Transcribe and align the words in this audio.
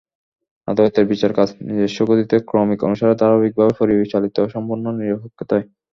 আদালতের 0.67 1.05
বিচার 1.11 1.31
কাজ 1.33 1.49
নিজস্ব 1.67 1.99
গতিতে 2.09 2.35
ক্রমিক 2.49 2.79
অনুসারে 2.87 3.13
ধারাবাহিকভাবে 3.15 3.73
পরিচালিত 3.79 4.37
সম্পূর্ণ 4.53 4.85
নিরপেক্ষতায়। 4.99 5.65